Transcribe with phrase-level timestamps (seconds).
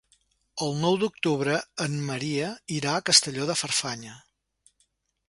[0.67, 4.17] El nou d'octubre en Maria irà a Castelló de Farfanya.